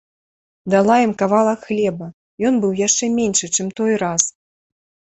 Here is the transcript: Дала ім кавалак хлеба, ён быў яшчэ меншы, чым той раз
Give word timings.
Дала 0.73 0.95
ім 1.07 1.13
кавалак 1.19 1.59
хлеба, 1.69 2.07
ён 2.51 2.59
быў 2.65 2.75
яшчэ 2.87 3.13
меншы, 3.21 3.55
чым 3.55 3.67
той 3.81 3.91
раз 4.07 4.21